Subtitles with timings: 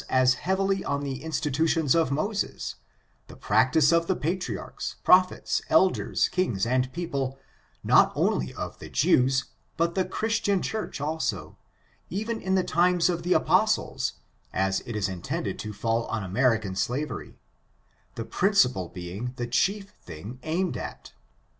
[0.09, 2.73] as heavily on the institutions of Moses,
[3.27, 7.37] the practice of the patriarchs, prophets, elders, kings and people,
[7.83, 9.45] not only of the Jews,
[9.77, 11.55] but the Christian church also,
[12.09, 14.13] even in the times of the apostles,
[14.51, 17.35] as it is intended to fall on American slavery—
[18.15, 21.13] the principle being the chief thing aimed at.